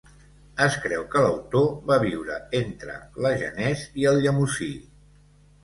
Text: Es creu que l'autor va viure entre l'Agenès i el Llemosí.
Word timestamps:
Es 0.63 0.77
creu 0.85 1.03
que 1.15 1.21
l'autor 1.25 1.67
va 1.91 1.99
viure 2.05 2.39
entre 2.63 2.97
l'Agenès 3.27 3.87
i 4.05 4.11
el 4.15 4.21
Llemosí. 4.27 4.75